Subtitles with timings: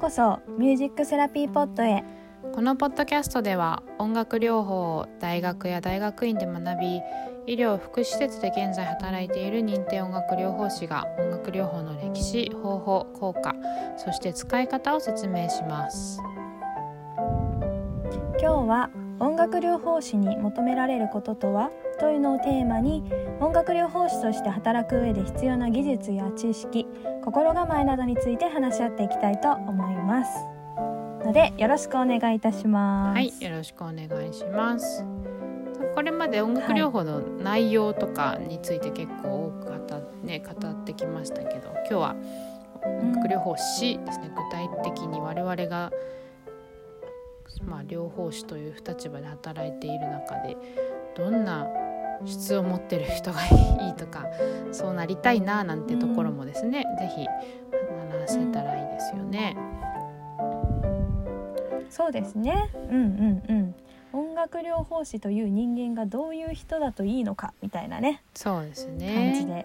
[0.00, 2.02] こそミュージックセラピーポットへ。
[2.54, 7.02] このポッドキャストでは音楽療法を大学や大学院で学び
[7.46, 13.54] 医療福祉施設で現在働いている認定音楽療法士が音楽療法の歴史方法効果
[13.98, 16.18] そして使い方を説明します。
[18.40, 23.04] 今日は音楽療法士に求められることとはというのをテーマに
[23.38, 26.86] 音楽療法士として働く上で必要な技術や知識
[27.22, 30.44] 心構えなどについて話し合っていきたいと思いますます。
[31.24, 33.14] のでよろしくお願いいたします。
[33.14, 35.04] はいよろしくお願いします。
[35.94, 42.16] これまで音楽療法の内容とかについて結構多く語,、ね、語ってきましたけど今日は
[42.84, 45.92] 音楽療法士ですね、具体的に我々が
[47.64, 50.56] まあ、療法士という立場で働いている中で
[51.16, 51.66] どんな
[52.24, 54.26] 質を持ってる人がいいとか
[54.70, 57.26] そうなりたいななんてところもですね、うん、ぜひ
[58.20, 59.56] 話せたらいいですよね。
[61.90, 62.70] そうですね。
[62.90, 63.74] うんうんうん。
[64.12, 68.22] 音楽療法士という人間がどういう人だといいのかみたいなね。
[68.34, 69.14] そうですね。
[69.14, 69.64] 感じで。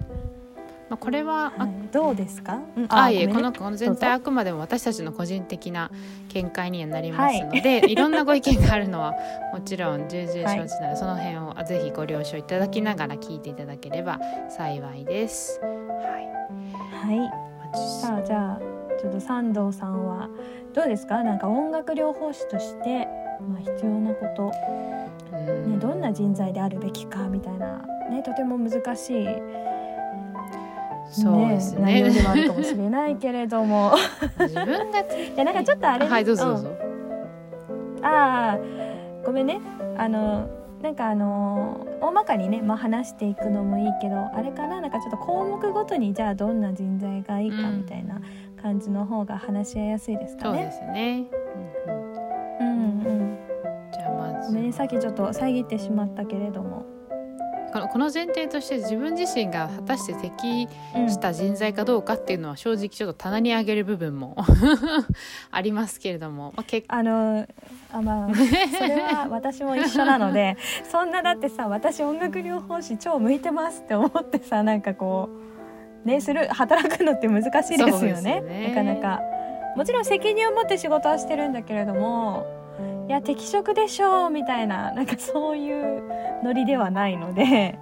[0.89, 5.89] まあ、これは、はい、どうですか、うん、あいえ、このこの全体あくまでも私たちの個人的な
[6.29, 9.13] 見解にはなりますので、はい、 いろんなご意見があるのは
[9.51, 15.59] もちろん重々承知なので、はい、その辺をぜひご了承いただきながら聞いていただければ幸いです。
[15.59, 17.31] はい、はい、
[18.01, 18.59] さあじゃあ
[18.99, 20.29] ちょっと三藤さんは
[20.75, 21.23] どうですか？
[21.23, 23.07] なんか音楽療法士として、
[23.39, 24.51] まあ、必要なこと、
[25.37, 27.77] ね、どんな人材であるべきかみたいな、
[28.09, 29.27] ね、とても難しい。
[31.09, 32.03] そうですね。
[32.03, 33.93] ねでもあるかもしれないけれども。
[34.39, 36.69] 自分が いやなんかちょっとあれはいどうぞどうぞ、
[37.97, 38.57] うん、ああ
[39.25, 39.61] ごめんね。
[39.97, 40.49] あの
[40.81, 44.81] なんかあの大まかにね、まあ、話していくのもいいけどあれかな？
[44.81, 48.19] なんかちょっと項目ごとにじゃあどんな人材がいいかみたいな
[48.65, 50.57] 感じの方が話し合いやすいですかね。
[50.57, 51.27] そうですね、
[52.59, 53.37] うん、うんうん
[53.93, 56.83] じゃあまずねさっきちょっと遮ってしまったけれども。
[57.71, 60.69] このこの前提として自分自身が果たして適
[61.09, 64.37] した人材かどうかっていうのは正直ちょっと棚に上げる部分も
[65.51, 67.45] ありますけれども、まあ、けあの
[67.91, 70.55] あまあ それは私も一緒なので
[70.89, 75.54] そんなだってさ私音楽療法士超向いてますって思ってさなんかこう
[76.05, 79.21] ねする働くのって難しいですよね、ね、なかなか。
[79.75, 82.45] もちろん責任を持って仕事はしてるんだけれども
[83.07, 86.01] いや適職でしょうみたいななんかそういう
[86.43, 87.77] ノリではないので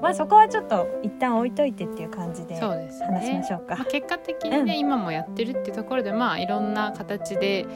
[0.00, 3.64] まあそこはちょっと一旦置いといてっていう感じで話しましょうか。
[3.66, 7.66] うねまあ、結果的にね、うん、今もやってるっていうところでまあいろんな形で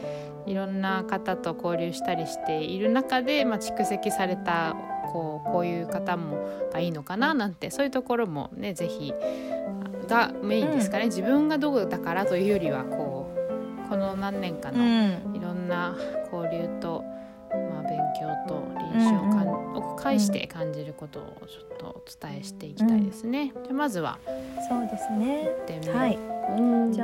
[0.45, 4.75] いろんな方と交流したりしている中で、まあ、蓄積された
[5.11, 6.37] こうこういう方も
[6.71, 9.13] がいいのかななんてそういうところもね是非
[10.07, 13.29] がメインですかね、うん、自分がどうだからというよりはこ
[13.85, 14.83] うこの何年かの
[15.33, 15.95] いろんな
[16.31, 17.03] 交流と、
[17.51, 23.53] まあ、勉強と臨床かん、を介して感じることをちょっとお伝えしていきたいですね。
[23.67, 24.19] でまずは
[24.67, 25.49] そうですね。
[25.93, 26.19] はい。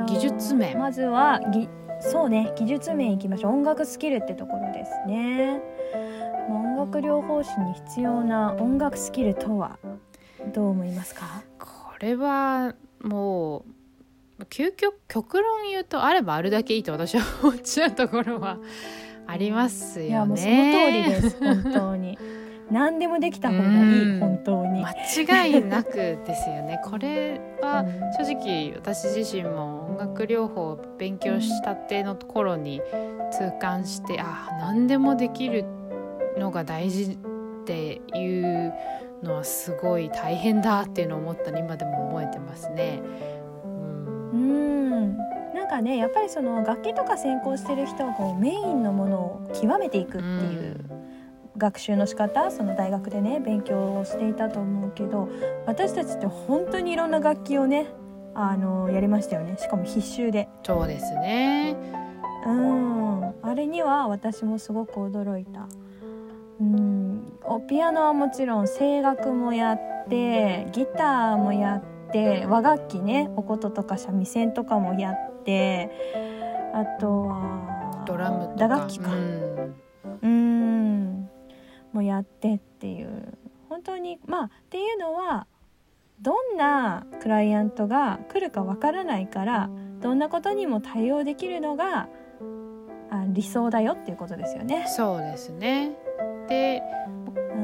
[0.06, 0.78] 技術面。
[0.78, 1.68] まずはぎ
[2.00, 3.52] そうね技術面いきましょう。
[3.52, 5.62] 音楽スキルってところですね。
[6.48, 9.78] 音楽療法士に必要な音楽スキルとは
[10.52, 11.42] どう思いますか？
[11.58, 11.68] こ
[12.00, 13.64] れはも
[14.38, 18.58] う究極極論言うとあればあるだけいいと私は思っちゃうところは
[19.26, 20.08] ありますよね。
[20.08, 22.18] いやもうその通りです本当に。
[22.70, 24.82] 何でもできた方がいい本当に。
[24.82, 26.80] 間違いなくですよね。
[26.84, 27.84] これは
[28.18, 32.80] 正直私自身も音楽療法を勉強したての頃に
[33.30, 35.64] 痛感してあ何でもできる
[36.38, 38.72] のが大事っていう
[39.24, 43.02] のはすごい大変だっていうのを思ったの今でも覚えてますね。
[44.32, 45.16] うん。
[45.54, 50.76] なんかねやっぱりその楽器とか専攻してる人はこうメインのものを極めていくっていう
[51.56, 55.28] 学習の仕方その大学でね勉強をしていたと思うけど
[55.66, 57.86] 私たちって本当にいろんな楽器をね
[58.34, 59.56] あのやりましたよね。
[59.58, 60.48] しかも必修で。
[60.64, 61.76] そうですね。
[62.46, 63.34] うん。
[63.42, 65.68] あれには私もすごく驚いた。
[66.60, 67.03] うん
[67.68, 75.90] ピアノはもちろん声楽もやってギターもやって和楽器ねお琴とか三味線とかもやって
[76.74, 79.12] あとはドラム打楽器か。
[80.22, 81.28] うん。
[81.92, 83.38] もやってっていう。
[83.68, 85.46] 本当にまあっていうのは
[86.20, 89.68] どんなクライアントが来るかわからないから
[90.00, 92.08] どんなことにも対応できるのが
[93.10, 94.86] あ理想だよっていうことですよね。
[94.88, 95.96] そうですね
[96.48, 96.82] で、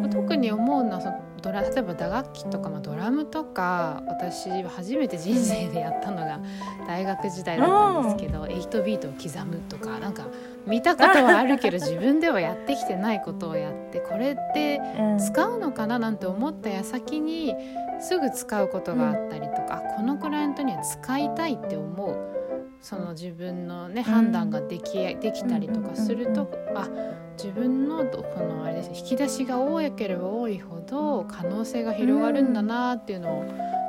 [0.03, 6.41] うん、特に思うのはそのドラ例えば打楽器とか、まあ、ドラムとか私は初めて人生でやったのが
[6.87, 10.27] 大学時代だったんですけど、8ビートを刻むとかなんか
[10.67, 14.81] 見たことはあるけど 自分ではやってきてないことをやってこれって
[15.19, 15.99] 使うのかな？
[15.99, 17.55] なんて思った矢先に
[18.01, 22.40] すぐ使うことがあったりとか、このクライアントには使いたいって思う
[22.81, 26.89] その自分のね判断ができできたりとかすると、あ
[27.37, 33.45] 自分のこのあれです引き出しが多ければ多いほど可能性が広がるんだなっていうのを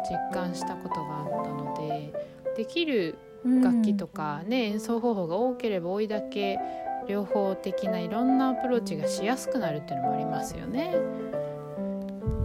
[0.09, 2.13] 実感したことがあったので
[2.57, 6.59] できる楽器とかね、演奏方法が多ければ多いだけ
[7.07, 10.93] 両方的ないろんなアプローチがしやすくなるっていうのもありますよね。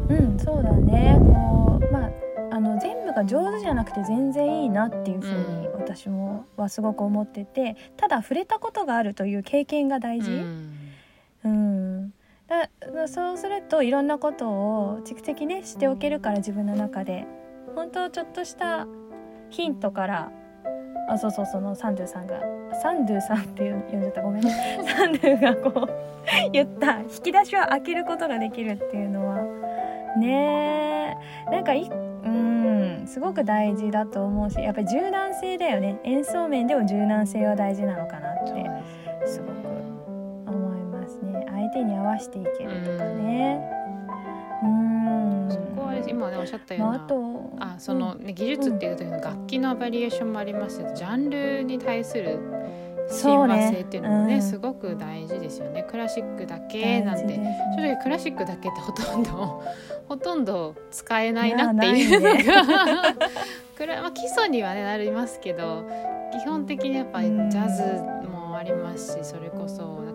[0.08, 1.18] うんそうだね。
[1.18, 2.10] こうまあ
[2.52, 10.32] あの全部が上手じゃなくて全然いいなっていうふうに私もはすごく思っててただ触れたことがあるという経験が大事。
[10.32, 10.76] うん。
[11.44, 12.12] うん。
[12.48, 17.26] だそうするといろんなことを蓄積ねしておけるから自分の中で。
[17.74, 18.86] 本当ちょっとした
[19.50, 20.32] ヒントから
[21.10, 22.40] あそうそうそのサンドゥさんが
[22.80, 24.80] サンドゥさんって呼んじゃったごめんね。
[24.96, 27.00] サンドゥがこう言った。
[27.00, 29.42] 引き出しを開けることができるっていうのは。
[30.18, 31.16] ね
[31.46, 31.50] え。
[31.50, 31.88] なんかい
[32.26, 36.00] うんすごく大事だと思うしやっぱり柔軟性だよね。
[36.04, 38.66] 演奏面でも柔軟性は大事なのかなって。
[39.26, 39.52] すごく
[41.48, 43.60] 相手に合わせていけるとかね。
[44.62, 45.48] うん。
[45.50, 52.38] そこは今ねおっしゃったような、まあ、あとあその、ね、技術っていう時の楽器のバリエーションもありますけど、ジャンルに対する
[53.10, 54.34] 親和性っていうのもね、ね。
[54.36, 55.86] うん、すごく大事ですよね。
[55.88, 57.34] クラシックだけなんて。
[57.76, 59.62] 正直クラシックだけってほとんど
[60.08, 65.84] ほとんど使えないなっていうのが、ね、 まあ、基礎にはねなりますけど
[66.32, 70.06] 基本的にやっぱりジャズもありますしそれこそ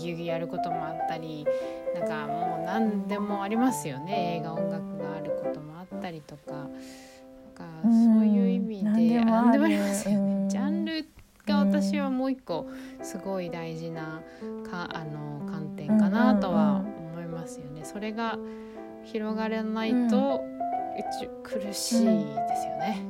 [0.00, 1.46] ギュギュやることもあったり
[1.94, 4.38] なんかもう何でもありますよね。
[4.38, 6.52] 映画音楽があることもあったりとか。
[6.52, 10.48] なんかそういう意味で何でもありますよね。
[10.48, 11.04] ジャンル
[11.46, 12.68] が私はもう一個
[13.02, 14.22] すごい大事な
[14.70, 17.84] かあの観点かなとは思いますよね。
[17.84, 18.38] それが
[19.04, 20.42] 広がらないと、
[21.42, 22.04] 苦しいですよ
[22.78, 23.02] ね。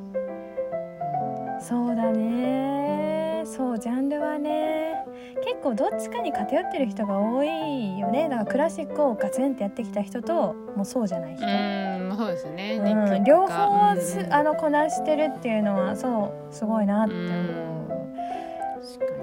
[1.59, 3.43] そうだね。
[3.45, 5.05] そうジャンルはね。
[5.43, 8.29] 結構どっちかに偏ってる人が多いよね。
[8.29, 11.45] だからクラシックをガツンってやってきた人ともうそうじゃない人。
[11.45, 11.81] うん
[12.21, 17.23] そうですね、うん、両方す、うん、あのこなしてるっていうのはそうすごいなって思
[17.67, 17.70] う。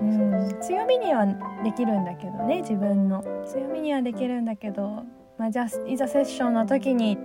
[0.01, 1.27] うん、強みには
[1.65, 3.25] できるんだけどね自分の。
[3.47, 5.05] 強みにはできるんだけど、
[5.37, 7.19] まあ、じゃあいざセッションの時に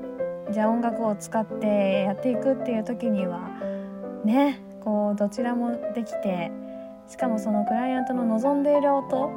[0.52, 3.50] じゃあ音楽を使ってやっていくっていう時には
[4.26, 6.52] ねこうどちらもできて
[7.08, 9.32] しかもそのクライアントの望んでいる音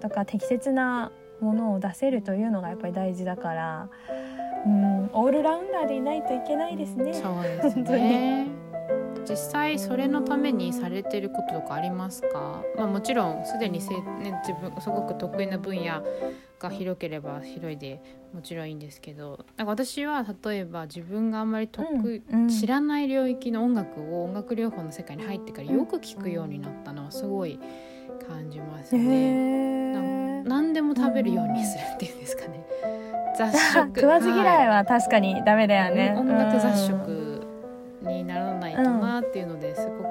[0.00, 3.88] とか適切なものを出せるというのがやっぱり大事だから、
[4.66, 7.14] うん、オールラウンダーでいないといけないですね。
[7.14, 8.48] そうですね
[9.28, 16.02] 実際それのためにされてることとかありますか、まあ、もちろんすでにせ、ね、自分すごく得意な分野
[16.58, 18.00] が広ければ広いで
[18.32, 27.58] もちろんいいんですけどなんか私は例えば自分があんまり得、うん、知らない領域の音楽を音楽療法の世界に入ってからよく聞くようになったのはすごい
[28.28, 30.42] 感じますね。
[30.44, 32.64] 何でも食べるようにするっていうんですかね。
[33.36, 34.00] 雑食。
[34.00, 36.14] 食わず嫌いは確かにダメだよね。
[36.16, 37.10] 音楽雑食。
[37.10, 37.15] に
[38.76, 40.06] ならなっていうのですごく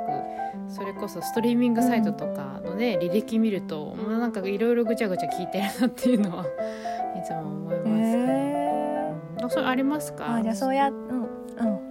[0.67, 6.45] それこそストリーミングサイトとかのね、履歴見るともうなんかいろいろぐちゃぐちゃ聞いてるなっていうのは
[7.17, 10.95] いつも思いますけど、えー、それありますかあじゃあそうや、うん。
[10.95, 11.27] うん、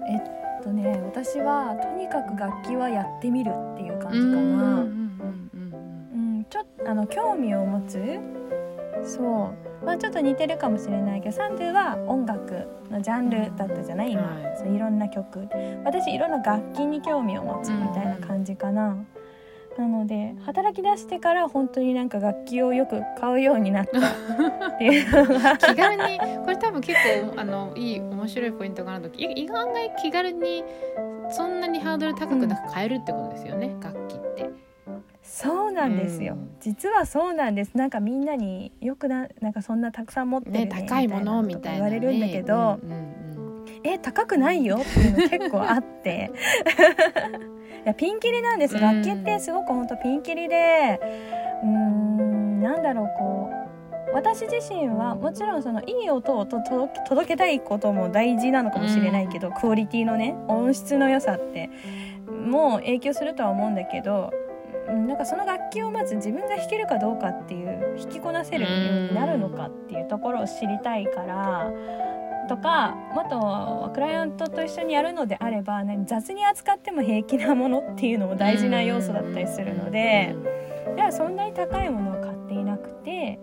[0.08, 4.80] えっとね私はとにかく楽器はやってみるっていう感じかな。
[4.80, 5.04] うん
[6.50, 7.98] ちょっとあの興味を持つ
[9.02, 15.48] そうまあちょっと似てるかもしれないけどサンドゥは音楽のジャンルだったじゃない今、はい、そういろんな曲。
[15.84, 18.96] 私いろんな楽器に興味を持つみたいな感じかな、
[19.78, 23.98] なので働き出してから本当になんか楽器をよく買うようになった。
[24.74, 25.04] っていう
[25.58, 29.64] 気軽にこれ多分結構あのいい面白いポイントかなと意外
[30.04, 30.64] 気軽に
[31.30, 34.03] そんなにハードル高くなく買えるってことですよね、うん、楽器
[35.74, 37.76] なんですよ、うん、実はそうなんです。
[37.76, 42.98] なんかみんなによくななんかそんなたくさん持ってるね、ね高いものみたいな、ね、言われるんだけど、うんうん
[43.36, 46.30] うん、え高くないよっていうの結構あって。
[47.84, 48.78] いやピンキリなんです。
[48.78, 50.98] 楽器ってすごく本当ピンキリで
[51.62, 53.64] うんなんだろうこう
[54.14, 61.68] 私自身はもちろんそのいい音をと届けたいことも大事なのかもしれないけど、うん、クオリティのね音質の良さって
[62.26, 64.32] もう影響するとは思うんだけど
[64.86, 71.70] なんかその楽器をまず自分が弾けるかどうかっていう弾きこなせるようになるのかっていうところを知りたいから
[72.48, 80.34] とかもっとクライアントと一緒にやるのであれば、ね、雑に扱っても平気なものっていうのも大事な要素だったりするので、
[80.96, 83.38] じゃあそんなに高いものを買っていなくて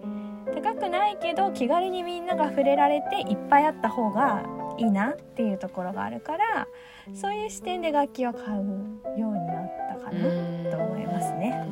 [0.53, 4.43] 高くないけど気軽にみんなが触れられていっぱいあった方が
[4.77, 6.67] いいなっていうところがあるから
[7.13, 8.57] そういう視点で楽器を買う
[9.17, 11.65] ようになったかなと思いますね。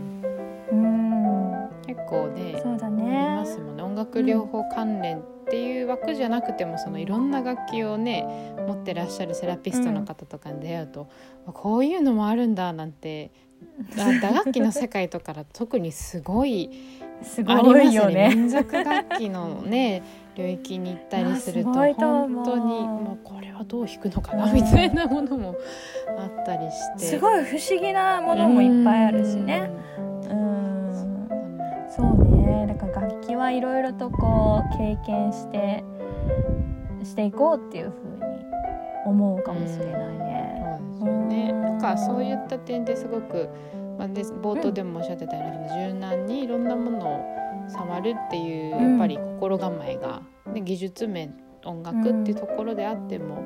[0.71, 1.69] うん。
[1.87, 3.83] 結構ねそうだありねますもんね。
[3.83, 11.09] 音楽療法関連っていう枠じゃなくてもそのいろんな楽器をね持ってらっしゃるセラピストの方とかに出会うと、
[11.47, 13.31] あこういうのもあるんだなんて
[13.97, 16.69] あ打楽器の世界とかだと特にすごい
[17.23, 18.29] すありごいよね。
[18.35, 20.03] 民族楽器のね
[20.39, 25.55] 領域に行ったりすると本当にもうこれはどう弾くのかなうんみたいなものも
[26.17, 26.99] あったりして。
[26.99, 29.69] すごい不思議なものもいっぱいあるしね。
[30.29, 31.27] うん。
[31.89, 32.67] そうね。
[32.67, 35.83] だから楽器はいろいろとこう経験して
[37.03, 38.33] していこうっていうふうに
[39.05, 40.63] 思うかもしれないね。
[40.97, 41.49] そうですよね。
[41.51, 41.61] うん。
[41.61, 43.49] なんかそういった点ですごく、
[43.97, 53.43] まあ、で冒頭でもおっしゃってたように、柔軟にいろんなものを触るっていううんやっぱり心構えが、ね、技術面音楽っていうところであっても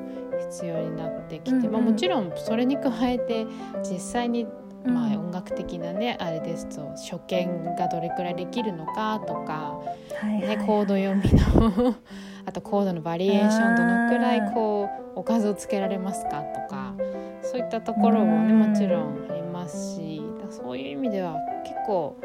[0.50, 1.72] 必要になってきて、うんうん。
[1.72, 3.46] まあ、もちろんそれに加えて
[3.82, 4.46] 実際に
[4.86, 9.80] まあ、うん音楽的なねあれですと初見がどれくらいできるのかとか、
[10.24, 11.22] ね、コード読み
[11.82, 11.96] の
[12.46, 16.94] あとコードのバリエーションどのくらいこうおかずをつけられますかとか
[17.42, 18.58] そういったところもねうん。
[18.70, 22.16] もちろんありますしだそういう意味では結構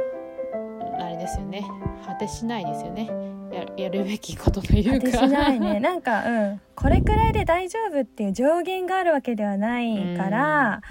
[1.20, 1.64] ですよね。
[2.06, 3.10] 果てしないですよね。
[3.52, 5.12] ややるべきことというか。
[5.12, 5.80] 果てしないね。
[5.82, 6.62] なんかうん。
[6.76, 10.82] これくらいで大丈夫っていう上限があるわけではないから、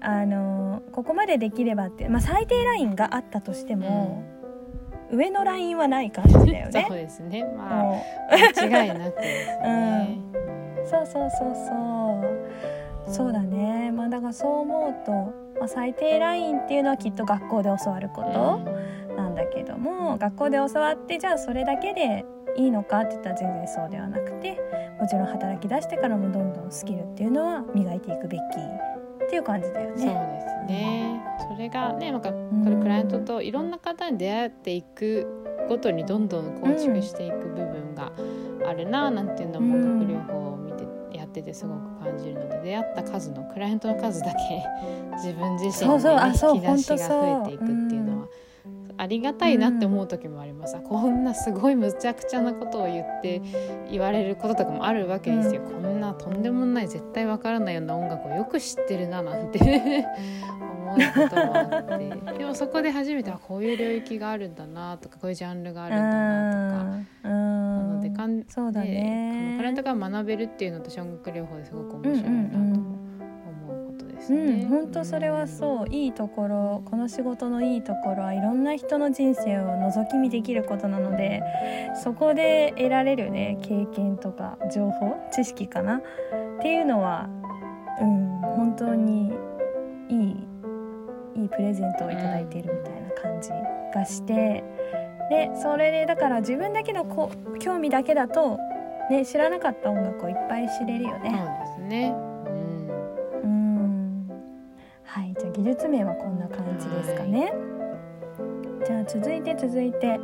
[0.00, 4.22] あのここまでできればって、まあ、最低ラインがあったとしても、
[5.10, 6.84] 上のラインはない感じだよね。
[6.88, 6.96] そう。
[6.96, 7.44] ですね。
[7.56, 10.18] まあも間違いなくですね。
[10.84, 12.22] うそうそうそうそ
[13.10, 13.14] う。
[13.14, 13.90] そうだね。
[13.90, 15.12] まあだからそう思うと、
[15.58, 18.60] まあ、最低ラインっていうのはきっと学校で教わること
[19.18, 22.24] なんだけども、学校で教わってじゃあそれだけで
[22.56, 24.58] いいのかって言ったら全然そうではなくて
[25.00, 30.14] もちろん働き出してからもどんどんスキルっていうのは磨いていくべきっていう感じだよそうね。
[30.14, 31.22] ですね。
[31.50, 35.26] それがね、なんかこんれクライアントといろんな方に出会っていく
[35.68, 38.12] ごとにどんどん構築していく部分が
[38.66, 44.62] あるななんていうのもうん音楽療法を見てやっててすごく感じるので出会った数のクライアントの数だけ
[45.16, 48.17] 自分自身そうそうで、ね、引き出しが増えていくっていうのは。
[48.98, 53.40] ありがたいなって思う時もあります、あこんなすごいむちゃくちゃなことを言って
[53.90, 59.60] 言われることとかもあるわけですよ、こんなとんでもない絶対わからないような音楽をよく知ってるななんて
[60.88, 62.38] 思うこともあって。
[62.38, 66.82] でもそこで初めてあこういう領域があるんだなとかこういうジャンルがあるんだな
[67.22, 67.28] とか。
[67.28, 72.87] なのでかんそうだでこのねクライアントが学べるっていうのと音楽療法ですごく面白いなと
[74.18, 74.66] ですうんね。
[74.68, 81.42] 本当それはそういいところこの仕事のいいところはいろんな人の人生を覗き見できることなので
[81.94, 85.98] そこで得られるね経験とか情報知識かな？
[85.98, 86.00] っ
[86.60, 87.28] ていうのは
[88.00, 89.32] うん本当に
[90.08, 90.46] いい
[91.36, 93.50] いいプレゼントをいただいているみたいな感じ
[93.94, 94.64] がして
[95.30, 98.58] でそれでだから自分だけのこ興味だけだと、
[99.10, 101.30] ね、知らなかった音楽をいっぱい知れるよね。
[101.78, 102.27] そうですね。
[105.38, 107.52] じゃあ技術面はこんな感じですかね。
[108.86, 110.18] じゃあ続いて続いて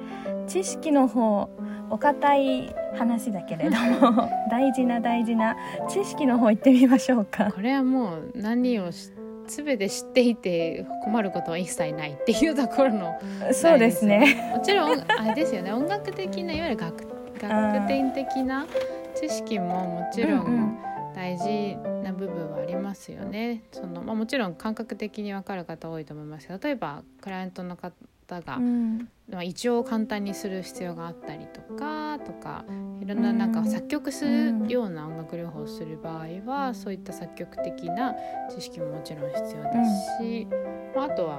[0.46, 1.48] 知識の方
[1.90, 3.76] お堅い話だけれど
[4.12, 5.56] も 大事な大事な
[5.88, 7.52] 知識の方行ってみましょうか。
[7.54, 9.10] これはもう何をし
[9.46, 13.14] 全て知っていて困ることは一切ないっていうところの
[13.52, 14.52] そうですね。
[14.54, 17.06] もちろんあれですよね音楽的ないわゆる学
[17.40, 18.66] 学点的な
[19.14, 20.78] 知識ももちろうんうんん
[21.14, 23.62] 大事な部分はありますよね。
[23.72, 27.92] そのまあ、もちろん感覚的に分かる方多いと思いますけど例えばクライアントの方
[28.28, 29.08] が、うん。
[29.30, 32.64] まあ、一応簡単にする必要があったりとかとか
[33.00, 38.14] いろんななんか作曲するような音楽療法をする場合は、そういった作曲的な
[38.54, 39.70] 知識ももちろん必要で
[40.18, 40.46] すし、
[40.94, 41.36] まあ、あとは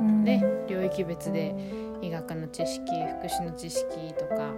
[0.00, 1.54] もうね、領域別で
[2.00, 4.52] 医学の知識福祉の知識とか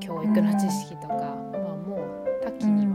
[0.00, 2.93] 教育の知識とか、まあ、もう多岐にわ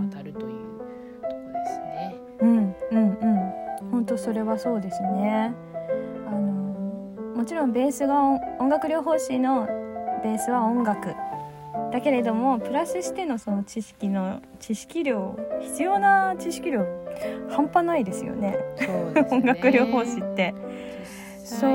[2.92, 3.54] うんうん。
[3.54, 3.60] うん
[3.92, 5.54] 本当それはそうですね。
[6.28, 6.38] あの
[7.36, 9.66] もちろんベースが音音楽療法士の
[10.24, 11.16] ベースは音楽
[11.92, 16.86] だけれどもプラスしてのその知識の知識量必要な知識量
[17.50, 18.58] 半端ないですよね。
[18.78, 19.28] ね。
[19.32, 20.54] 音楽療法士って。
[21.44, 21.68] そ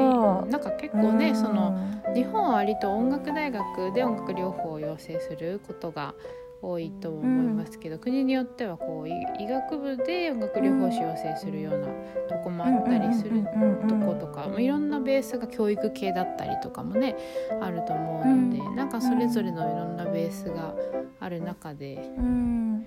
[0.46, 0.48] う。
[0.50, 1.34] なんか結構ね、うん。
[1.34, 1.76] その
[2.14, 6.14] 日本は割と音楽大学で音楽療法を養成することが
[6.62, 11.88] 多いと思いますけど、国によってはこうい医学部で音楽療法士養成するような
[12.28, 13.44] とこもあったりする
[13.88, 17.16] とことか、まあいろんなベースが教育系だったりとかもね
[17.60, 18.76] あると思うので、うん。
[18.76, 20.74] なんかそれぞれのいろんなベースが
[21.20, 22.86] ある中で、うん。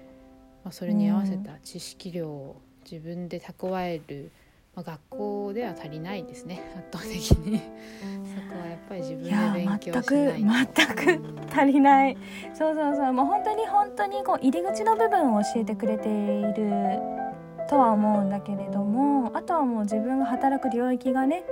[0.64, 4.32] まあ、それに合わせた知識量を自分で蓄える、
[4.78, 7.60] まあ、学校では足りないですね 圧倒的に。
[8.24, 12.18] そこはやっぱり自分で勉強しないく全く足りない。
[12.54, 13.14] そうそうそう。
[13.14, 17.00] もう本当に本当にこう入り口の部分を教えてくれている
[17.68, 21.44] とは思うんだけれどもあとはもう自分が働く領域がね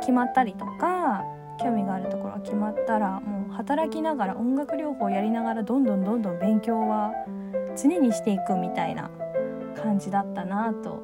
[0.00, 1.24] 決まったりとか
[1.62, 7.12] 興味があるところが決まったらもう働きながら音楽療法をやりながらどんどんどんどん勉強は
[7.76, 9.10] 常にしていくみたいな
[9.76, 11.02] 感じだったなと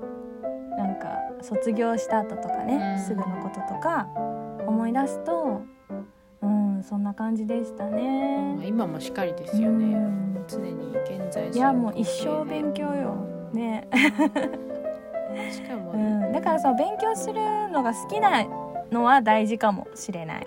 [0.77, 3.05] なんか卒業した後とかね、うん。
[3.05, 4.07] すぐのこととか
[4.67, 5.63] 思い出すと
[6.43, 8.55] うんそんな感じでしたね。
[8.57, 8.65] まあ。
[8.65, 10.45] 今もしっかりですよね、うん。
[10.49, 13.15] 常に現在いやもう一生勉強よ。
[13.53, 13.89] ね、
[15.51, 17.35] しかも、うん、だからそう勉強する
[17.69, 18.45] のが好きな
[18.93, 20.47] のは大事かもしれない。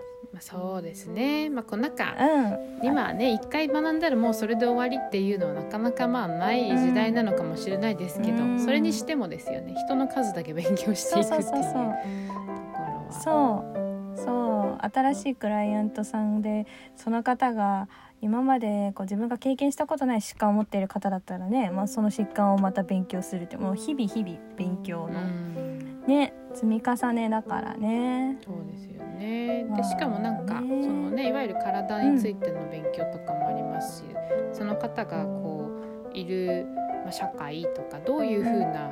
[0.52, 1.50] まあ、そうですね。
[1.50, 2.16] まあこうなんか。
[2.20, 8.60] うん、今はね一回学んだらもうそれで終わりっていうのはなかなかまあない時代なのかもしれないですけど、うん。
[8.60, 9.76] それにしてもですよね。
[9.86, 13.12] 人の数だけ勉強していくっていうところは。
[13.12, 14.18] そう。
[14.18, 14.86] そう。
[14.86, 17.88] 新しいクライアントさんでその方が
[18.22, 28.38] 今までこう自分が経験したことない疾患を持っている方だったらね、まあ、その疾患をまた勉強するってもう日々日々勉強の、うんね積み重ねだからね。
[28.46, 29.66] そうですよね。
[29.70, 34.04] まあでしかもなんか、ねそのねいわゆる体についての勉強とかもありますし、
[34.52, 35.72] その方がこ
[36.14, 36.66] ういる、
[37.04, 38.90] まあ、社会とかどういうふうな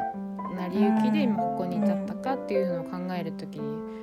[0.56, 4.01] 成り行きで今ここに至ったかっていうのを考えるときに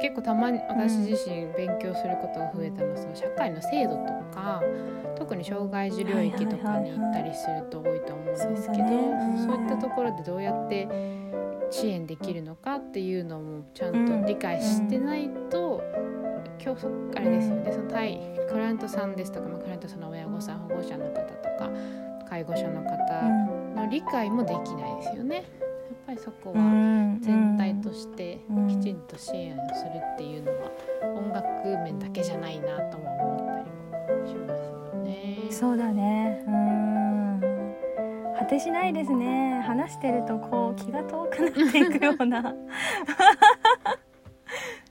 [0.00, 4.62] 結構たまに私自身勉強することが増えたのはその社会の制度とか
[5.16, 8.88] 特に障害児領域とかに行ったりすると多いと思うんですけど
[9.36, 10.88] そういったところでどうやって
[11.70, 15.82] 支援できるのかっていうのもちゃんと理解してないと、
[16.62, 21.70] 今日そあれですよねその対クライアントさんですとか、まあ、クライアントさんの親御さん保護者の方とか
[22.28, 25.36] 介護者の方の理解もできないですよね。
[25.36, 25.44] やっ
[26.06, 30.70] ぱりそこは全体としてきちんと支援をするっていうのは
[31.16, 33.58] 音楽面だけじゃないなとも思った
[34.12, 34.60] りもします
[34.94, 35.38] よね。
[35.50, 36.89] そうだねうん
[38.50, 39.62] てしないですね。
[39.64, 42.52] 話してるとこう気が遠くなっていくような。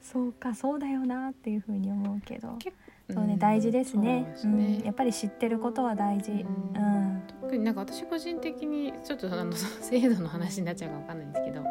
[0.02, 2.58] そうかそうだよなっていうふうに思うけど。
[3.12, 4.22] そうね大事ですね。
[4.22, 4.36] ね。
[4.44, 6.32] うん、やっぱり知ってることは大事。
[6.32, 6.38] うん。
[6.38, 7.24] うん。
[7.42, 11.64] 特になんか私個人的にちょっとあの 制度の話になっちゃうかわかんないんですけど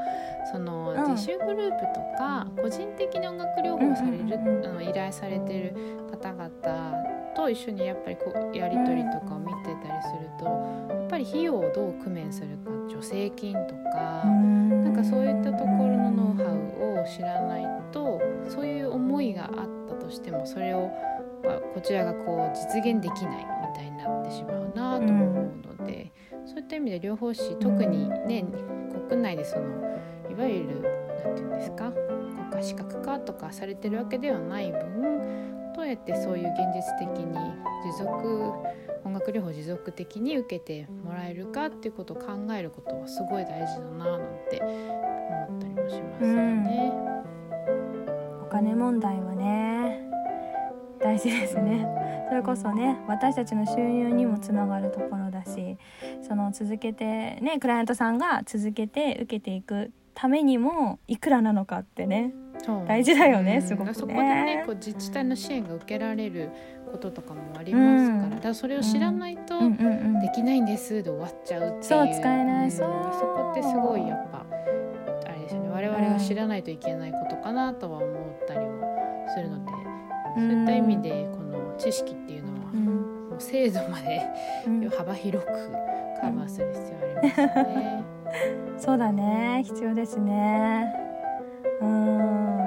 [0.52, 1.12] そのうん。
[1.12, 4.24] 自主グループとか個人的に音楽療法をされる、
[4.68, 5.76] あの依頼されてる
[6.10, 6.50] 方々
[7.34, 10.67] と一緒にやっぱりこうやり取りとかを見てたりすると
[11.18, 14.22] ぱり費用をどう工面するか助成金とか。
[14.24, 20.90] ななんかそういったところのノウハウを知らないとそういう思いがあったとしてもそれを
[21.44, 26.12] まあこちらがこう実現できないみたいになってしまうなとも思うので、
[26.46, 28.44] そういった意味で療法士特にね
[29.08, 29.66] 国内でその
[30.30, 30.82] いわゆる
[31.24, 37.34] 何て言うんですか国家資格化とかされてるわけではない分どうやってそういう現実的に
[37.84, 38.52] 持続
[39.28, 46.92] 音楽療法を持続的に受けてもらえるかっていうことを考えることはすごい大事だななんて思ったりもしますよね。
[48.42, 50.08] お金問題はね
[51.00, 51.86] 大事ですね。
[52.28, 55.78] それこそね私たちの収入にもつながるところだし
[56.22, 62.34] その続けてねクライアントさんが続けて受けていくためにもいくらなのかってね
[62.86, 63.68] 大事だよねうん。
[63.68, 63.94] すごくね。
[63.94, 66.50] そこでねこう自治体の支援が受けられる
[66.88, 68.30] こととかもありますから,、うん。
[68.30, 71.82] だからそれを知らないと、できないんですで終わっちゃうっていう。
[71.84, 72.88] そう使えないんそう。
[73.12, 74.44] そこってすごいやっぱ
[75.26, 75.68] あれですよね。
[75.70, 78.82] 我々が知らないといけないことかなとは思ったりも
[79.34, 79.72] するので、
[80.36, 82.84] そういった意味でこの知識っていうのは、うん。
[83.30, 84.22] もう制度まで
[84.66, 85.52] うん幅広く
[86.20, 88.04] カバーする必要ありますよね。
[88.78, 89.62] そうだね。
[89.64, 90.94] 必要ですね。
[91.80, 92.57] うん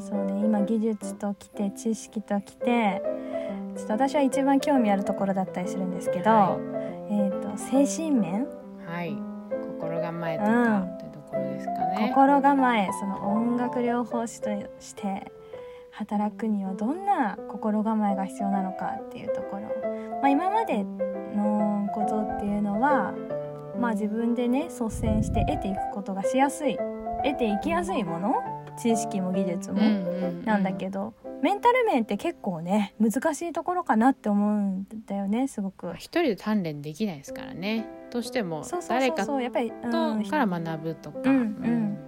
[0.00, 3.02] そうね今技術ときて知識ときて
[3.76, 6.58] ちょっと私は一番興味あるところだったりするんですけど、は
[7.10, 8.46] えっ、と精神面？
[8.86, 9.16] はい、
[9.78, 12.08] 心構えとかうんってところですかね。
[12.08, 15.30] 心構えその音楽療法士として
[15.90, 19.62] 働くにはどんな心構えが必要なのかっていうところ、
[20.22, 23.14] まあ、今までのことっていうのは、
[23.78, 26.78] まあ、自分でね率先して得ていくことがしやすい
[27.24, 30.44] 得ていきやすいもの知識も技術も、うんうんうん。
[30.44, 35.92] なんだけど、メンタル面って結構ね難しいところかなって思うんだよねすごく。
[35.94, 37.88] 一人で鍛錬できないですからね。
[38.10, 41.98] どうしても誰かとから学ぶとか、うん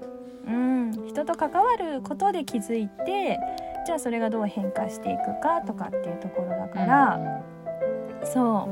[0.46, 3.38] うん、人と関わることで気づいて
[3.87, 7.42] じゃあそれがどう変化していくかとかっていうところだから、
[8.25, 8.68] そ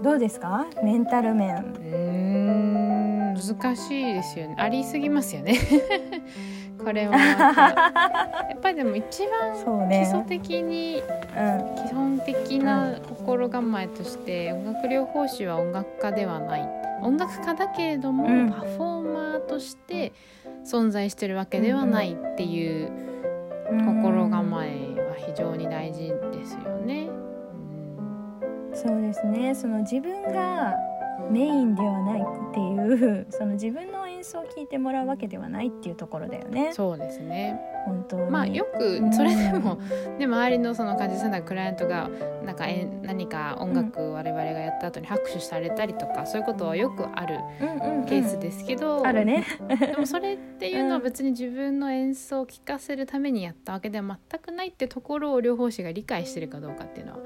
[0.00, 0.02] う。
[0.02, 0.66] どうですか？
[0.82, 1.56] メンタル面。
[1.56, 3.10] うーん。
[3.34, 4.56] 難しいですよね。
[4.58, 5.54] ありすぎますよね
[6.80, 16.68] これはやっぱりでも一番基礎的にうん基本的な心構えとして音楽療法士は音楽家ではない。
[17.02, 18.50] 音楽家だけれども、うん。
[18.50, 20.12] パフォーマーとして
[20.64, 22.90] 存在してるわけではないっていう
[23.86, 27.08] 心構えは非常に大事ですよね。
[27.08, 28.76] うん。
[28.76, 29.54] そうですね。
[29.54, 30.74] その自分が
[31.30, 32.78] メインではないってい
[33.20, 39.76] うその自分の演奏を聴いてもらうわけではないっていうところだよねそうですね本当にまあよくそれでも、
[40.18, 42.10] ね、周りのその患者さんだクライアントが
[42.44, 48.06] なんかえ何か音楽我々がやった後に拍手されたりとかそういうことはよくあるうんうんうん。
[48.06, 49.46] ケースですけど、あるね。
[49.78, 57.18] でもそれっていうのは別に自分の演奏を聴かせるためにやったわけでは全くないってところを療法士が理解してるかどうかっていうのは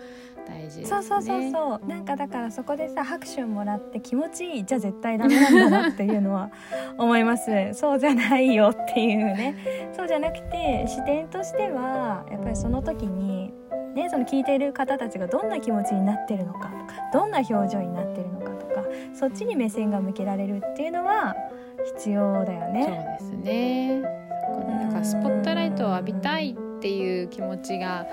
[0.46, 0.86] 大事ね。
[0.86, 6.50] そうそうそうそうなんかだからそこでさ拍手をもらって気持ちいいじゃあ絶対ダメなんだなっていうのは
[6.98, 9.56] 思いますそうじゃないよっていうね
[9.92, 13.52] そうじゃなくて視点としてはやっぱりその時に
[13.94, 16.74] ねその聞いている方たちがどんな気持ちになってるのかとか
[17.12, 18.82] どんな表情になってるのかとか
[19.14, 21.34] そっちに目線が向けられるっていうのは
[21.96, 23.16] 必要だよそうね。
[23.18, 24.02] ですね。
[24.68, 28.06] なんかスポットライトを浴びたいっていう気持ちが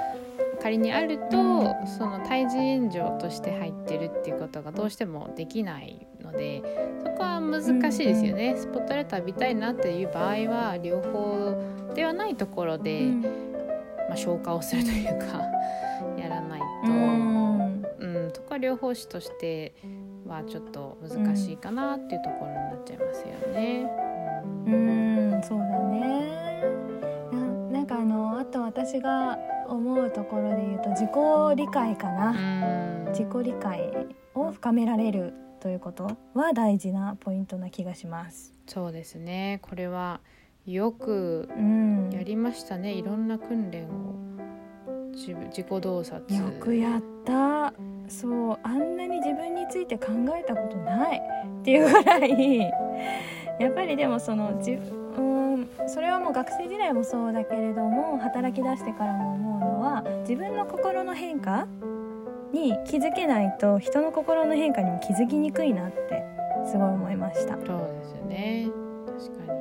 [0.61, 6.61] 仮にあると、その対人援助として入ってるっていうことがどうしてもできないので
[7.03, 13.21] そこは難しいですよね、スポットライト浴びたいなっていう場合は両方ではないところで、うん。
[14.11, 15.41] まあ、消化をするというか
[16.19, 17.85] やらないと、うん。
[17.99, 19.73] うん、そこは療法士として
[20.27, 23.89] はちょっと難しいかなっていうところになっちゃいますよね。
[24.65, 26.63] うーんそうだね。
[27.31, 29.39] ななんかあのあと私が
[29.75, 31.09] 思うところで言うと自己
[31.55, 33.11] 理解かな、うん。
[33.11, 38.53] 自己理解を深められるということは大事なポイントな気がします。
[38.67, 39.59] そうですね。
[39.61, 40.19] これは
[40.65, 42.93] よくうん、やりましたね。
[42.93, 44.15] いろんな訓練を。
[45.13, 46.35] 自分自己洞察。
[46.35, 47.73] よくやった。
[48.07, 48.59] そう。
[48.63, 50.07] あんなに自分について考
[50.37, 51.21] えたことない。
[51.61, 52.59] っていうぐらい。
[53.59, 55.69] やっぱりでもその自うん。
[55.87, 59.50] それはもう学生時代もそうだけれども働き出してからも思うの
[60.01, 61.67] は自分の心の変化
[62.51, 66.23] に気づけないと人の心の変化にも気づきにくいなって
[66.65, 67.53] すごい思いました。
[67.53, 68.69] そうですよね。
[69.07, 69.59] 確かに。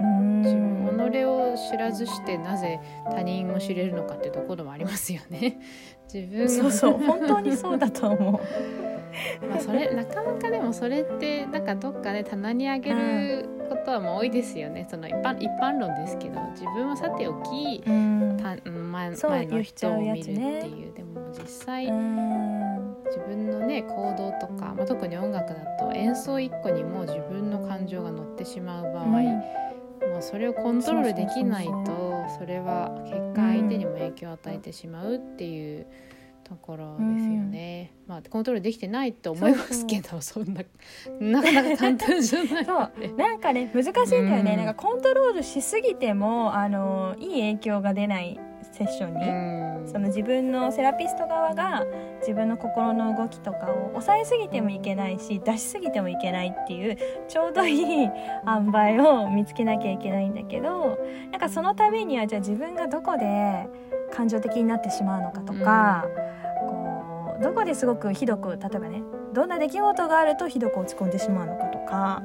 [0.00, 0.42] うん。
[0.42, 5.58] 自分己を知らずしてなぜ他人を知れるのかっていうところもありますよね。
[6.12, 6.92] 自分そうそう。
[6.92, 8.32] 本当にそうだと思う。
[9.48, 13.48] まあそれなかなかでもそれってなんかどっかで棚にあげる
[13.86, 14.86] ことはもう多いですよね。
[14.90, 18.36] その一般一般論ですけど自分はさておきうん。
[18.42, 20.92] たうん前前の人を見るっていう。
[20.92, 22.96] でも実際、うん。
[23.06, 35.86] 自分のね行動とか、まあ、特に音楽だと演奏一個にも自分の感情が乗ってしまう場合、もうそれをコントロールできないとそれは結果相手にも影響を与えてしまうっていう
[36.48, 37.92] ところですよね。
[38.06, 40.62] まあコントロールできてないと思いますけどそんな
[41.18, 42.92] なかなか簡単じゃないそう。
[43.16, 44.56] なんかね難しいんだよね、うん。
[44.58, 48.38] なんかコントロールしすぎてもあのいい影響が出ない
[48.70, 49.32] セッションに、う
[49.62, 49.66] ん。
[49.88, 51.84] その自分のセラピスト側が
[52.20, 56.96] 自分の心の動きとかを抑えすぎてもいけないし出しすぎてもいけないっていう
[57.28, 58.10] ちょうどいい
[58.46, 60.98] 塩梅を見つけなきゃいけないんだけど
[61.30, 63.68] なんかそのためにはじゃあ自分がどこで
[64.12, 66.06] 感情的になってしまうのかとか、
[67.42, 72.22] どこですごくひどく例えばねどんな出来事があるとひどく落ち込んでしまうのかとか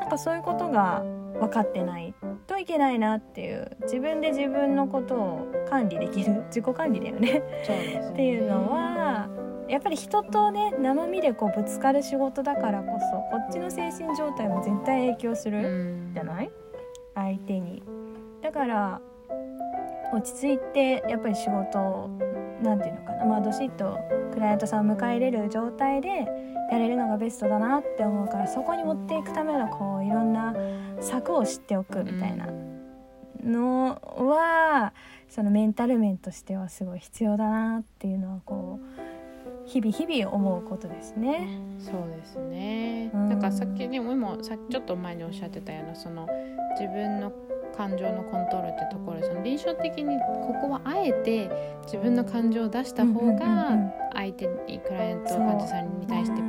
[0.00, 1.02] なんかそういうことが
[1.38, 2.14] 分かってない
[2.46, 7.42] といけないなっていう自分で自分のことを管理できる 自己管理だよね。
[8.10, 9.28] っていうのは
[9.68, 16.10] やっぱり人とね生身でこうぶつかる仕事だからこそこっちの精神状態も絶対影響すうるん。
[16.14, 16.50] じゃない？
[17.14, 17.82] 相手に。
[18.42, 19.00] だから
[20.12, 22.08] 落ち着いてやっぱり仕事を
[22.62, 26.26] なんていうのかなまあどしっとクライアントさんを迎え入れる状態で
[26.70, 30.54] やれるのがベストだなって思うからそこに持っていくためのこういろんな
[31.00, 32.46] 策を知っておくみたいな
[33.42, 34.92] のは
[35.28, 39.08] そのメンタル面としてはすごい必要だなっていうのはこう
[39.66, 41.60] 日々日々思うことですね。
[41.78, 43.10] そうですね。
[43.12, 46.26] うんなんかさっきねも今さちょっと前におっしゃってたようなその
[46.78, 47.30] 自分の
[47.78, 51.48] 感情のコントロールってところでその臨床的にここはあえて
[51.84, 53.70] 自分の感情を出した方が
[54.12, 56.42] 相手にクライアント患者さんに対して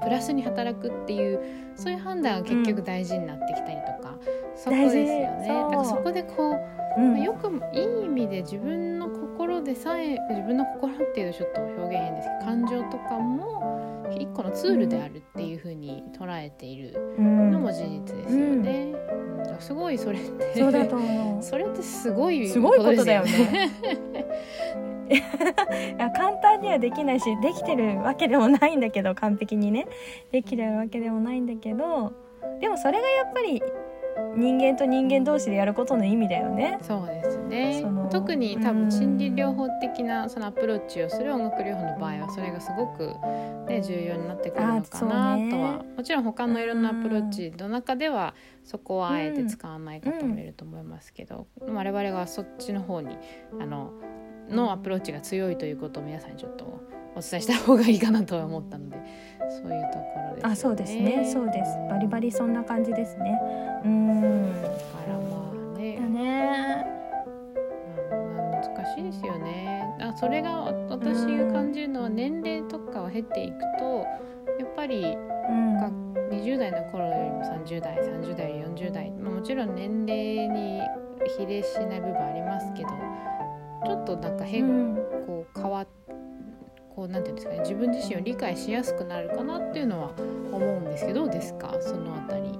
[0.00, 1.40] プラスに働くっていう
[1.74, 4.16] そういう判断が結局大事になってきたりとか、
[4.54, 5.48] そこですよね。
[5.48, 6.56] だからそこでこ
[6.96, 18.92] う、うん、よくいい意味で自分の心でさえ自分の心っていうとちょっと表現変ですけど感情とかも一個のツールであるっていうふうに捉えているのも事実ですよね。
[19.12, 19.19] うんうん、
[19.60, 20.54] すごいそれって。
[20.54, 21.42] そうだと思う。
[21.42, 23.70] それってすごいすごいことだよね。
[25.10, 25.14] い
[25.98, 29.86] や簡単にはできないしできてるわけでもないんだけど完璧にね。
[30.30, 32.12] できてるわけでもないんだけど
[32.60, 33.62] でもそれがやっぱり
[34.40, 36.78] 人間と人間同士でやることの意味だよね。
[36.82, 37.84] そうですね。
[38.10, 43.14] 特に多分心理療法的なそのアプローチをする音楽療法の場合はそれがすごく、
[43.68, 53.16] ね、重要になってくるのかなとは、もちろん他のいろんなアプローチの中ではそこはあえて使わない方もいると思いますけど、うん、我々がそっちの方に
[53.60, 53.92] あの
[54.48, 56.80] のアプローチが強いということを皆さんにちょっと
[57.16, 58.96] お伝えした方がいいかなとは思ったので
[59.50, 61.30] そういうところです、ね、あそうですね。
[61.32, 61.78] そうです。
[61.90, 63.38] バリバリそんな感じですね。
[63.84, 64.62] うん。
[64.62, 64.76] だか
[65.08, 65.96] らまあね。
[65.96, 66.86] だね、
[68.10, 69.70] まあ、難しいですよね。
[70.00, 74.06] あそれが私が感じるのは年齢とかを経ていくと
[74.58, 75.76] やっぱり、うん、
[76.30, 80.80] 20代の頃よりも30代30代40代、まあ、もちろん年齢に
[81.36, 82.88] 比例しない部分ありますけど
[83.84, 84.96] ちょっとなんか変、うん、
[85.26, 85.86] こう変わ
[87.00, 90.12] こうなんていうんですかね自分自身を理解しやすくなるかなっていうのは
[90.52, 92.50] 思うんですけどどうですかそのあたり。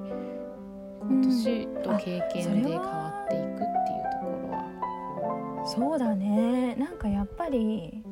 [1.02, 3.66] 年と経験で変わっていくっていう
[4.12, 5.66] ところは。
[5.66, 6.74] そうだね。
[6.76, 8.02] なんかやっぱり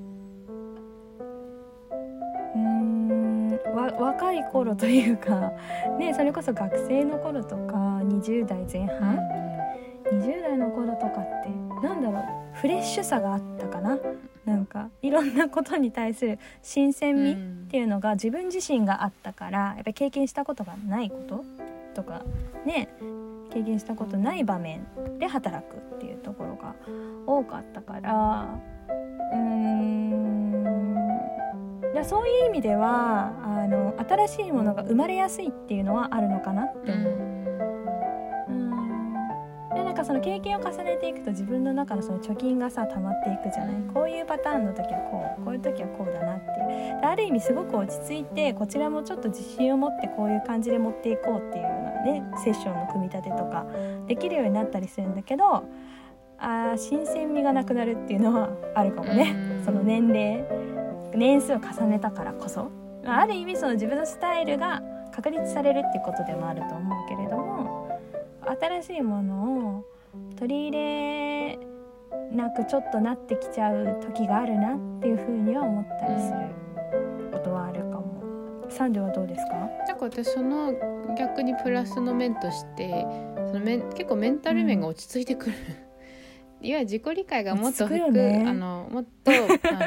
[2.54, 5.52] うんわ若い頃というか、
[5.98, 9.18] ね、それこそ学生の頃とか20代前半、
[10.12, 12.24] うん、20代の頃とかってなんだろう
[12.60, 13.98] フレッシュさがあったかな
[14.48, 17.36] なんかいろんなことに対する新鮮味っ
[17.70, 21.44] ていうのが自分自身があったからやっぱり経験したことがないこと
[21.94, 22.24] とか
[22.64, 22.88] ね
[23.52, 24.86] 経験したことない場面
[25.18, 26.74] で働くっていうところが
[27.26, 28.48] 多かったから
[29.32, 30.48] うーん。
[32.04, 37.37] そういう意味ではあの新しいものが生まれやすいっていうのはあるのかなって思う。
[39.98, 43.74] かその経験を重ねていくと自分の中のその貯金がさ溜まっていくじゃない？
[43.92, 46.44] こういうパターンの時はこうこういう時はこうだなって。
[46.44, 53.66] いうある意味すごく落ち着いてこちらもちょっと自信を持ってこういう感じで持っていこうっていうようなねセッションの組み立てとか
[54.06, 55.64] できるようになったりするんだけど
[56.38, 59.34] あ新鮮味がなくなるっていうのはあるかもね。
[59.64, 60.44] その年齢
[61.14, 62.70] 年数を重ねたからこそ。
[63.06, 64.82] ある意味その自分のスタイルが
[65.14, 67.47] 確立されるっていうことでもあると思うけれども
[68.60, 69.84] 新しいものを
[70.38, 71.58] 取り入れ
[72.32, 78.66] なくちょっとなってきちゃう時があるなっていうふうには思ったりすることはあるかも。
[78.70, 79.54] サンデはどうですか？
[79.54, 80.74] なんか私その
[81.18, 83.06] 逆にプラスの面として
[83.48, 85.52] そのめ結構メンタル面が落ち着いてくる、
[86.60, 89.30] うん、いわゆる自己理解がもっと深、ね、あのもっと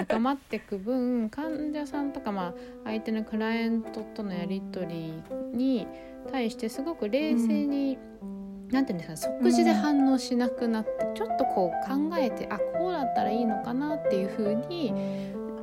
[0.07, 2.53] 深 まっていく分患者さんとか、まあ、
[2.85, 5.85] 相手のクライアントとのやり取りに
[6.31, 8.40] 対してすごく冷静に、うん
[8.71, 14.93] なんていうんですか即時で反応しなくなって、うん、ちょっとこう考えてあこうだったらいいのかなっていうふうに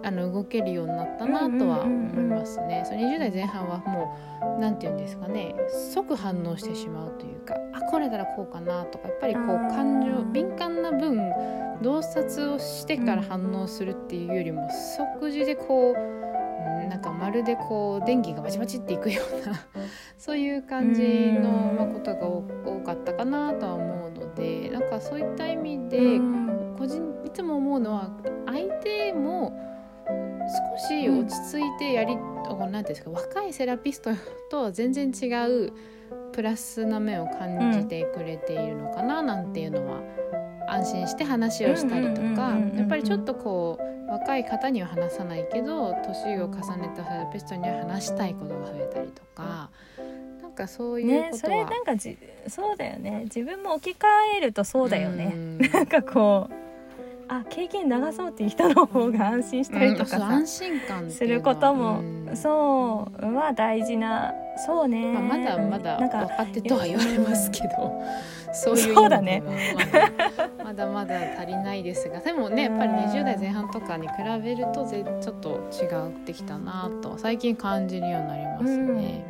[0.03, 2.85] あの動けるようになったなとは思いますね。
[2.87, 4.17] その20代前半はも
[4.57, 5.55] う何て言うんですかね
[5.93, 11.33] 即反応してしまうというかあこれならこうかなとかやっぱりこう感情敏感な分
[11.83, 16.38] 洞察をしてから反応するっていうよりも即時でこう
[16.89, 19.55] なんかまるでこう電気がバチバチっていくような
[20.17, 22.43] そういう感じの、まことが多
[22.85, 26.21] かったかなとは思うのでなんかそういった意味で
[26.79, 28.11] 個人いつも思うのは
[28.47, 29.53] 相手も
[30.79, 34.11] 少し落ち着いてやり何、うん、て言うんですか若いセラピスト
[34.51, 35.73] とは全然違う
[36.33, 40.01] プラスな面を感じてくれているのかななんていうのは
[40.69, 49.71] 安心して話をしたりとかやっぱりちょっとこう若い方には話さないけど年を重ねたセラピストには話したいことが増えたりとか。
[50.43, 52.19] なんかそういうね、それなんかじ
[52.49, 54.07] そうだよね自分も置き換
[54.39, 56.68] えるとそうだよね、ん なんかこう
[57.29, 64.33] あ経験長そうっていう人の方が安心したりとかさ、うん、安心感することも、うん、そうは大事な
[64.67, 68.03] そうね、まあ、まだまだ若手とは言われますけど、
[68.53, 69.43] そういうそうだね。
[70.65, 79.27] まだまだ足りないですがでもねやっぱり20代前半とかに比べるとぜちょっと違ってきたなと最近感じるようになりますね。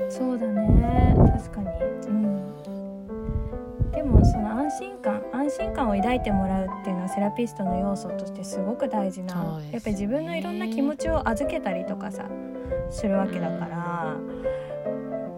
[0.00, 1.14] うん、そうだね。
[1.16, 1.68] 確かに、
[2.08, 9.70] うん、でもその安心感安心感を抱いてもらうっていうのはセラピストの要素としてすごく大事な、ね。
[9.72, 12.26] やっぱり自分のいろんな気持ちを預けたりとかさ
[12.90, 14.16] するわけだから、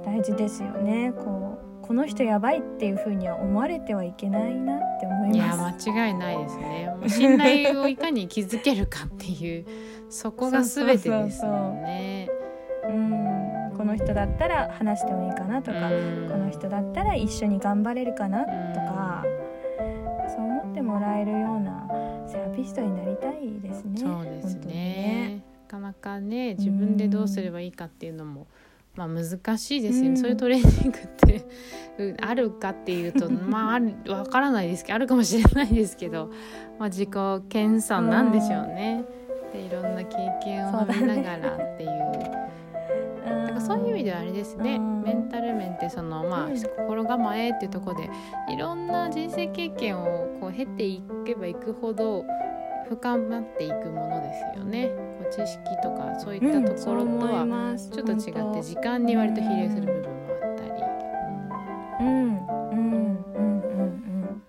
[0.04, 1.12] 大事ですよね。
[1.16, 5.88] こうこの人やばいっていう風には思われてはいけないなって思いいます。
[5.88, 6.94] や間違いないですね。
[7.08, 9.66] 信頼をいかに築けるかっていう
[10.10, 12.28] そこが全てですもんね。
[12.88, 13.74] うん。
[13.76, 16.28] この人だったら話してもいいかなとか、うん。
[16.30, 19.24] この人だったら一緒に頑張れるかなとか、
[20.74, 21.86] ってもらえるような
[22.26, 24.00] セラピストになりたいですね。
[24.00, 25.44] そうです本当にね。
[25.66, 28.48] なかなかね自分でどうすればいいかっていうのも、
[28.96, 30.16] まあ、難しいですよね、うん。
[30.16, 31.46] そういうトレーニングって
[31.98, 36.30] うん あるかっていうと まああるわからないですけどあるかもしれないですけど、
[36.78, 37.10] まあ、自己
[37.48, 39.04] 検査なんでしょうね。
[39.52, 42.43] でいろんな経験を踏みながらっていう
[43.54, 45.02] からそういう意味ではあれですね、うん。
[45.02, 46.60] メンタル面ってそのまあ、うん。
[46.60, 48.10] 心構えっていうところで
[48.50, 52.24] いろんな人生経験をこう経ていけばいくほど
[52.88, 54.88] 深まっていくものですよね。
[55.18, 60.82] こう知識とかそういったところとはちょっと違って時間に割と比例する部分もあったり。
[62.00, 62.08] うん。
[62.08, 62.38] うん。
[62.70, 62.78] うん。
[63.34, 63.60] うん。
[63.60, 63.80] うん。
[63.80, 64.42] うん。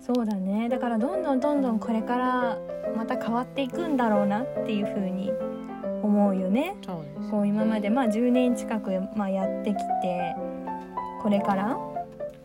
[0.00, 1.22] そうだねだからどん。
[1.22, 1.40] どん。
[1.40, 1.62] どん。
[1.62, 1.78] どん。
[1.78, 2.58] これから
[2.94, 3.96] また変わっていくん。
[3.96, 5.30] だろうなっていう風に
[6.02, 6.76] 思うよね。
[6.84, 10.34] そうこう今までまあ10年近く、まあ、やってきて
[11.22, 11.78] これから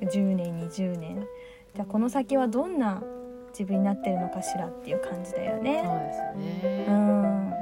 [0.02, 1.26] ？10年20年
[1.74, 3.02] じゃあこの先はどんな
[3.50, 5.74] 自分になってるのかしらっていう感じだよそうね。
[5.74, 6.86] ですね。
[6.88, 7.54] うん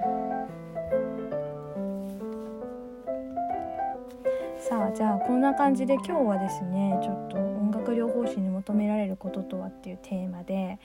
[4.58, 10.80] さあじゃあこんな感じで今日はですねちょっと音楽療法士に求められることとはっていうテーマで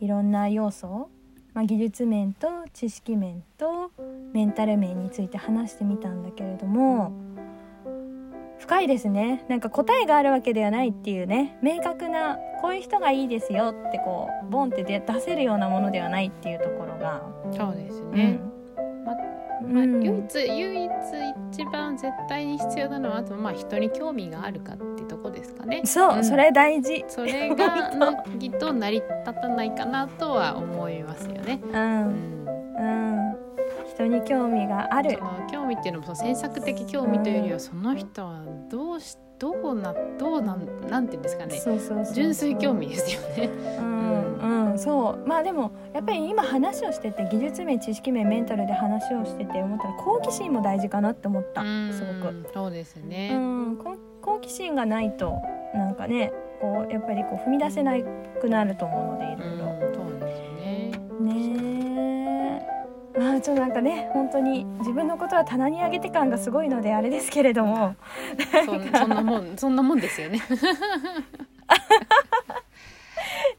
[0.00, 1.08] いろんな要素、
[1.54, 3.92] まあ、技術面と知識面と
[4.32, 7.12] メンタル面について話してみたんだけれども
[8.58, 9.44] 深いですね。
[9.48, 11.58] なんか答えがあるわけではないっていうね。
[11.62, 18.40] 明確なこういう人がいいですよってこうボンって出出せるようなものではないっていうところが、そうですね。
[19.04, 19.74] まうん。
[19.74, 20.02] まあ、うん。
[20.02, 20.90] 唯一唯一
[21.52, 24.93] 一番絶対に必要なのはあとまあ人に興味があるかって
[25.34, 25.82] ですかね。
[25.84, 26.24] そう、うん。
[26.24, 27.04] それ大事。
[27.08, 31.60] それが のきっと成り立たないかなとは思いますよね。
[31.62, 31.74] ううん。
[31.76, 32.46] ん、
[32.78, 33.36] うん。
[33.94, 35.12] 人に興味がある。
[35.18, 41.56] その興味っていうのもその詮索的興味というよりはその人はどうしどうなどうなんなんていうんですかね。
[41.58, 43.50] そうそうそう純粋興味ですよね。
[43.78, 44.78] うんうん。
[44.78, 45.28] そう。
[45.28, 51.62] まあでもやっぱり今話をしてて技術面知識面メンタルで話をしてて思ったら好奇心も大事かなって思った。
[51.62, 52.50] うんすごく。
[52.54, 53.36] そうですうね。
[53.36, 53.76] ん
[54.24, 55.38] 好好奇心がないと
[55.74, 57.92] なんかねこうやっぱりこう踏み出せな
[58.40, 59.64] くなると思うのでいろいろ。
[61.20, 62.66] うね。
[63.16, 67.94] まあちょっとなんかね本当に自分のことは棚に上げて感がすごいのであれですけれども
[68.64, 70.40] そんそんなもんそんなもんですよね。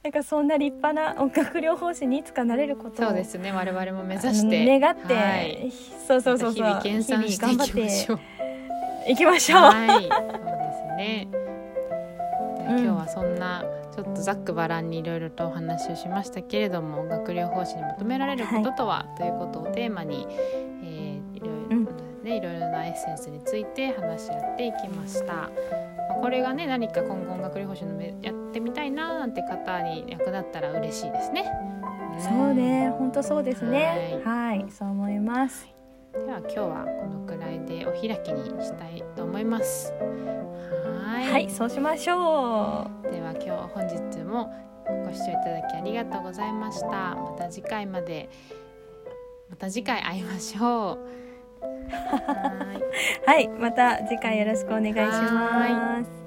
[0.03, 3.51] なんかそんな立派な音楽療法士にいつかなれることをそうですね。
[3.51, 5.71] 我々も目指して願って、はい
[6.07, 8.19] そうそうそうそう日々研鑽していきましょう。
[9.07, 9.61] いきましょう。
[9.61, 10.09] はい、
[10.95, 11.27] ね。
[12.67, 13.63] 今日はそんな
[13.95, 20.27] ちょっとざっくばらんにいろいろとお話をしましたけれども、音楽療法士に求められることとは、ということをテーマに、
[20.83, 21.85] えーいろいろ、うん
[22.23, 25.33] ねいろいろなエッセンスについて話し合っていきました。
[25.33, 31.43] まあこれがね何か今後音楽療法士のめやってみたいななんて方に役立ったら嬉しいですね。
[32.17, 34.21] んそうね、本当そうですね。
[34.25, 35.67] はい、そう思います。
[36.13, 39.93] では今日はこのくらいでお開きにしたいと思います。
[41.15, 44.53] はいはい、そうしましょでは今日本日も
[45.05, 47.15] ご視聴いただきありがとうございました。
[47.15, 48.29] また次回まで
[49.49, 50.99] また次回会いましょう。
[51.95, 56.24] はーいまた次回よろしくお願いしはます。